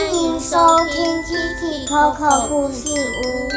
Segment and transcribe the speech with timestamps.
[0.00, 0.56] 欢迎收
[0.86, 3.50] 听 Kiki Coco 故事屋。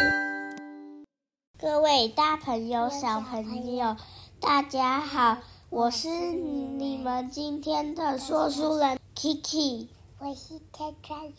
[1.57, 3.95] 各位大朋友、小朋友，
[4.41, 5.37] 大家好，
[5.69, 9.87] 我是你们今天的说书人 Kiki。
[10.19, 11.31] 我是菜菜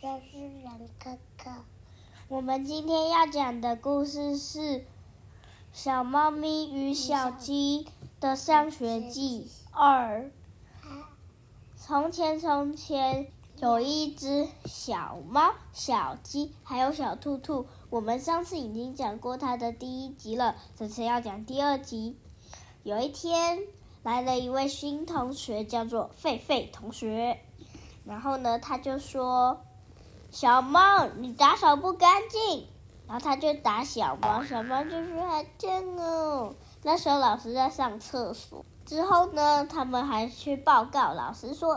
[0.00, 1.50] 说书人哥哥。
[2.28, 4.58] 我们今天要讲的故事是
[5.74, 7.86] 《小猫咪与小鸡
[8.18, 10.22] 的上学记二》。
[11.76, 17.66] 从前，从前有一只小猫、小鸡，还有小兔兔。
[17.88, 22.18] 我们上次已经讲过它的第一集了，这次要讲第二集。
[22.82, 23.60] 有一天，
[24.02, 27.40] 来了一位新同学，叫做狒狒同学。
[28.04, 29.62] 然后呢，他就说
[30.30, 32.66] ：“小猫，你打扫不干净。”
[33.08, 38.66] 然后他就打小猫，小猫就说：“好痛哦！”那时候老师在上厕所。
[38.84, 41.76] 之后呢，他们还去报告老师说，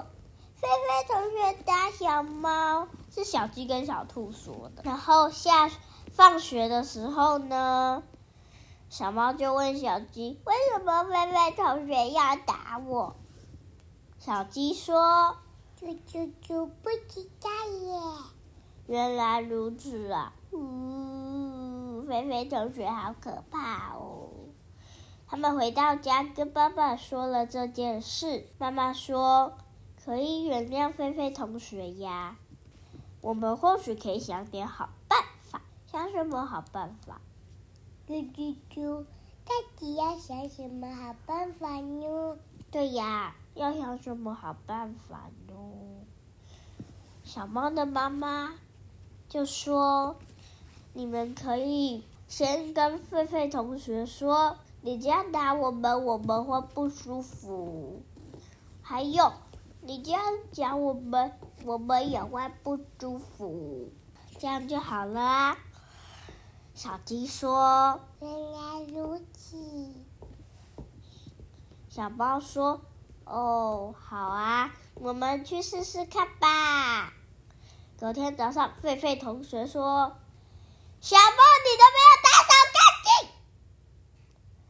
[0.55, 4.83] 菲菲同打小猫，是小鸡跟小兔说的。
[4.83, 5.69] 然后下
[6.11, 8.03] 放学的时候呢，
[8.89, 13.15] 小猫就问小鸡，为什么菲菲同学要打我？
[14.17, 15.37] 小鸡说，
[15.79, 17.49] 啾啾啾，不知道
[17.81, 17.99] 耶。
[18.87, 24.29] 原来如此啊，呜，菲菲同学好可怕哦。
[25.27, 28.47] 他们回到家，跟爸爸说了这件事。
[28.57, 29.53] 妈妈说
[30.09, 32.35] ：“可以原谅菲菲同学呀，
[33.21, 35.19] 我们或许可以想点好办
[35.51, 35.61] 法。
[35.85, 37.21] 想什么好办法？”
[38.09, 39.05] 啾啾啾，
[39.45, 42.35] 到底要想什么好办法呢？
[42.71, 45.53] 对呀，要想什么好办法呢？
[47.23, 48.55] 小猫的妈妈
[49.27, 50.15] 就说
[50.93, 58.01] ：“你们可以先跟菲菲同学说。”你这样打我们，我们会不舒服。
[58.81, 59.31] 还有，
[59.89, 61.33] 你这样讲我们，
[61.65, 63.91] 我们也会不舒服。
[64.37, 65.57] 这样就好了啊。
[66.75, 69.57] 小鸡说：“原来如此。”
[71.89, 72.81] 小猫说
[73.25, 77.11] ：“哦，好啊，我们去试试看吧。”
[77.99, 80.17] 隔天早上，狒狒同学说
[81.01, 83.29] ：“小猫，你都没有打扫干净。”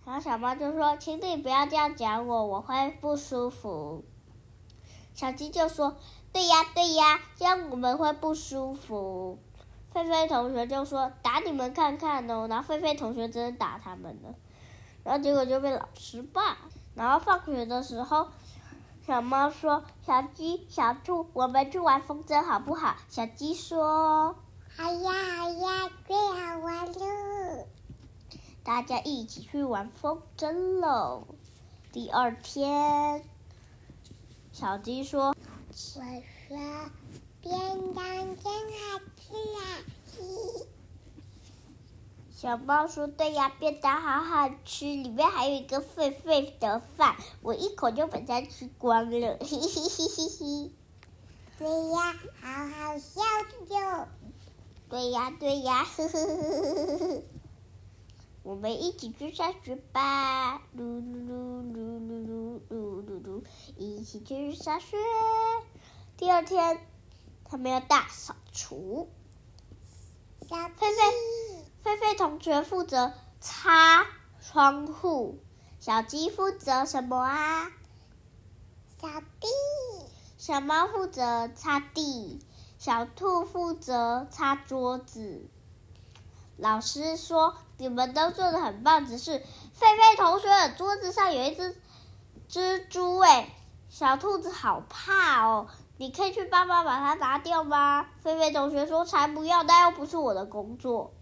[0.07, 4.05] 然后小猫就说：“请你不要这样讲我，我会不舒服。”
[5.19, 5.97] 小鸡就说
[6.31, 9.37] ：“对呀，对呀，这样我们会不舒服。”
[9.91, 14.33] 菲菲同学就说：“打你们看看哦。”然后菲菲同学真的打他们了，
[15.03, 16.55] 然后结果就被老师骂。
[16.95, 18.29] 然后放学的时候，
[19.05, 24.37] 小猫说：“小鸡、小兔，我们去玩风筝好不好？”小鸡说
[24.77, 27.65] ：“好呀，好呀，最好玩了。”
[28.63, 31.27] 大家一起去玩风筝喽！
[31.91, 33.21] 第二天，
[34.59, 35.33] 小鸡说
[35.71, 36.03] ：“我说
[37.39, 37.53] 便
[37.93, 38.03] 当
[38.35, 39.63] 真好吃啊！”
[42.35, 50.71] 小猫说：“对呀，便当好好吃，里面还有一个狒狒的饭，我一口就把它吃光了。”嘿嘿嘿嘿嘿。
[51.57, 53.21] 对呀，好好笑
[53.69, 54.09] 哟！
[54.89, 57.23] 对呀，对呀，呵呵呵呵呵呵。
[58.41, 60.59] 我们一起去上学吧！
[60.75, 63.43] 噜噜噜噜噜噜噜噜噜，
[63.75, 64.97] 一起去上学。
[66.17, 66.79] 第二天，
[67.43, 69.09] 他们要大扫除。
[70.47, 70.73] 小狒狒，
[71.83, 74.05] 狒狒同学负责擦
[74.41, 75.39] 窗户，
[75.79, 77.69] 小鸡负责什么啊？
[78.97, 79.07] 扫
[79.39, 79.47] 地。
[80.37, 82.39] 小猫负责擦地，
[82.77, 85.45] 小兔负责擦桌子。
[86.55, 89.39] 老师说：“你们都做的很棒，只是
[89.73, 91.75] 菲菲同学的桌子上有一只
[92.49, 93.55] 蜘蛛，哎，
[93.87, 101.13] 小兔子好怕哦，你可以去帮忙把它拿掉吗？”菲菲同学说：“才不要，那又不是我的工作。”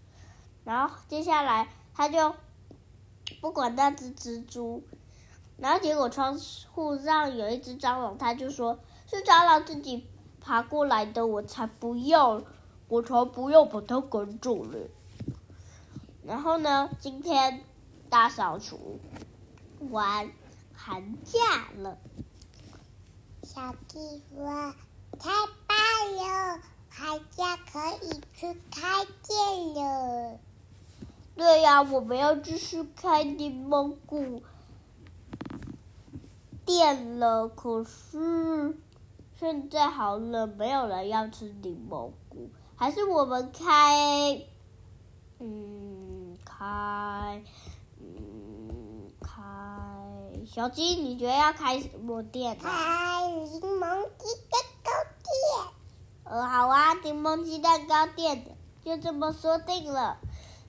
[0.66, 2.34] 然后接下来他就
[3.40, 4.84] 不管那只蜘蛛，
[5.58, 6.40] 然后结果窗
[6.72, 10.08] 户上有一只蟑螂，他就说：“是蟑螂自己
[10.42, 12.42] 爬过来的，我才不要，
[12.88, 14.80] 我才不要把它赶走了。”
[16.28, 16.90] 然后呢？
[17.00, 17.64] 今天
[18.10, 19.00] 大扫除
[19.90, 20.30] 完，
[20.74, 21.98] 寒假了。
[23.44, 24.74] 小弟说
[25.18, 25.30] ：“太
[25.66, 25.78] 棒
[26.18, 26.60] 了，
[26.90, 30.38] 寒假可以去开店了。”
[31.38, 34.44] 对呀，我们要继续开柠檬谷
[36.66, 37.48] 店了。
[37.48, 38.78] 可是
[39.40, 44.42] 现在好冷，没有人要吃柠檬谷，还是我们开？
[45.40, 46.17] 嗯，
[46.58, 47.44] 开，
[48.00, 49.32] 嗯，开。
[50.48, 52.58] 小鸡，你觉得要开什么店？
[52.58, 55.32] 开柠檬鸡蛋糕店。
[56.24, 56.94] 呃，好啊。
[56.96, 60.18] 柠檬鸡蛋糕店，就这么说定了。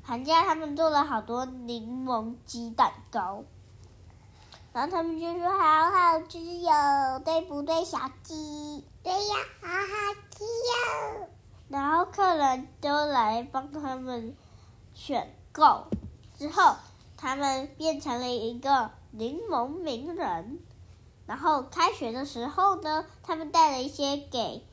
[0.03, 3.45] 寒假他们做了好多柠檬鸡蛋糕，
[4.75, 8.85] 然后他们就说好好吃哟，对不对，小鸡？
[9.03, 11.29] 对呀，好好吃哟。
[11.69, 14.37] 然后客人都来帮他们
[14.93, 15.89] 选购，
[16.39, 16.77] 之后
[17.17, 20.61] 他们变成了一个柠檬名人。
[21.27, 24.65] 然后开学的时候呢，他们带了一些给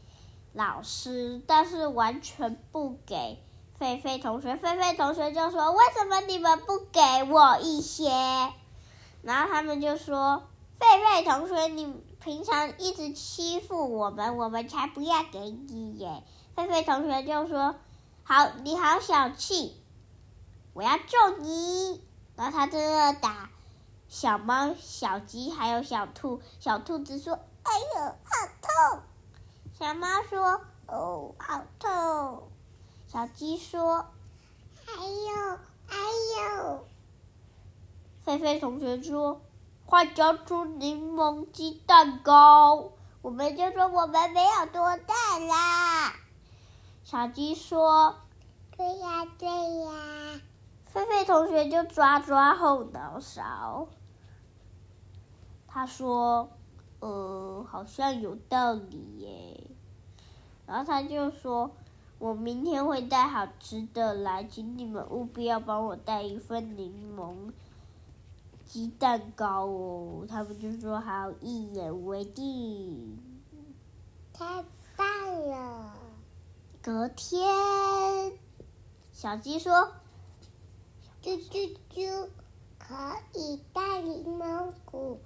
[0.54, 3.44] 老师，但是完全不给
[3.78, 4.56] 菲菲同学。
[4.56, 8.10] 菲菲同学就说：“为什么你们不给我一些？”
[9.22, 10.44] 然后他们就说
[10.80, 11.94] ：“菲菲同学，你
[12.24, 16.24] 平常一直欺负我们，我们才不要给你耶。”
[16.56, 17.76] 菲菲同学就说
[18.24, 19.76] ：“好，你好小气，
[20.76, 22.06] 我要揍你。”
[22.38, 23.50] 然后他在打。
[24.08, 29.02] 小猫、小鸡还有小兔，小兔子说：“哎呦，好痛！”
[29.78, 32.44] 小猫说：“哦，好痛！”
[33.12, 34.06] 小鸡说
[34.86, 35.98] ：“哎呦，哎
[36.38, 36.86] 呦！”
[38.24, 39.42] 菲菲同学说
[39.86, 46.14] ：“快交出柠檬鸡蛋糕！”我们就说：“我们没有多大啦。”
[47.04, 48.16] 小鸡说
[48.78, 50.42] ：“对呀，对呀。”
[50.96, 53.90] 菲菲同学就抓抓后脑勺。
[55.68, 56.50] 他说
[57.02, 59.72] ：“呃，好像有道理耶。”
[60.66, 61.72] 然后他就说
[62.18, 67.52] ：“我明天会带好吃的来，请你们务必要帮我带一份柠檬
[68.64, 73.20] 鸡蛋糕哦。”他们就说：“好，一言为定。”
[74.32, 74.64] 太
[74.96, 75.06] 棒
[75.50, 75.94] 了！
[76.82, 78.32] 隔天，
[79.12, 79.92] 小鸡说
[81.26, 82.30] ：“啾啾啾，
[82.78, 82.94] 可
[83.34, 85.20] 以带柠檬谷。”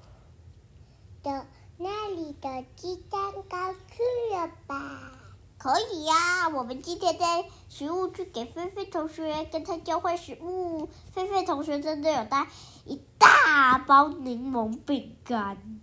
[1.22, 1.46] 的
[1.78, 4.01] 那里的鸡蛋糕去
[4.31, 5.12] 了吧？
[5.57, 10.88] 可以呀，我们今天带食物去给菲菲同学，跟他交换食物。
[11.12, 12.48] 菲菲同学真的有带
[12.86, 15.81] 一大包柠檬饼干。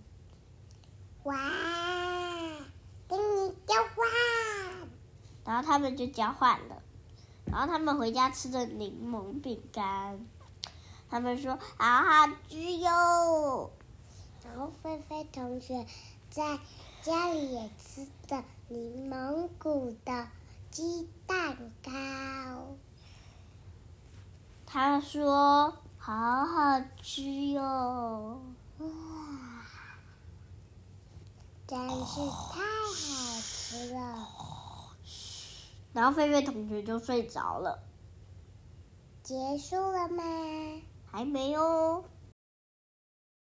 [1.25, 1.37] 哇，
[3.07, 4.89] 跟你交换。
[5.45, 6.81] 然后他们就交换了，
[7.57, 10.23] 然后他们回家吃的柠檬饼干，
[11.09, 13.71] 他们说好好吃哟。
[14.45, 15.87] 然后菲菲同学
[16.29, 16.59] 在
[17.01, 20.27] 家里也吃的柠檬谷的
[20.69, 21.91] 鸡蛋糕，
[24.67, 28.39] 他说好好吃哟，
[28.77, 28.87] 哇，
[31.65, 32.21] 真是
[32.53, 32.61] 太
[32.93, 34.46] 好吃了。
[35.97, 37.79] 然后菲菲同学就睡着了。
[39.23, 40.23] 结束了吗？
[41.11, 42.03] 还没有。